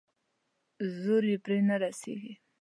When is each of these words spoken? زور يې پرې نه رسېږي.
زور 0.99 1.23
يې 1.31 1.37
پرې 1.45 1.57
نه 1.69 1.75
رسېږي. 1.81 2.33